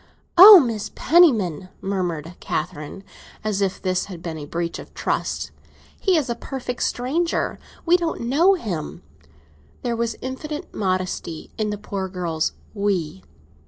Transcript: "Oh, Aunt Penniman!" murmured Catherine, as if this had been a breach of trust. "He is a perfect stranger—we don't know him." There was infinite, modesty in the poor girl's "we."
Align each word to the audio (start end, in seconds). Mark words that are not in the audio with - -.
"Oh, 0.35 0.67
Aunt 0.67 0.95
Penniman!" 0.95 1.69
murmured 1.79 2.35
Catherine, 2.39 3.03
as 3.43 3.61
if 3.61 3.79
this 3.79 4.05
had 4.05 4.23
been 4.23 4.39
a 4.39 4.47
breach 4.47 4.79
of 4.79 4.91
trust. 4.95 5.51
"He 5.99 6.17
is 6.17 6.27
a 6.27 6.33
perfect 6.33 6.81
stranger—we 6.81 7.97
don't 7.97 8.21
know 8.21 8.55
him." 8.55 9.03
There 9.83 9.95
was 9.95 10.15
infinite, 10.19 10.73
modesty 10.73 11.51
in 11.55 11.69
the 11.69 11.77
poor 11.77 12.09
girl's 12.09 12.53
"we." 12.73 13.21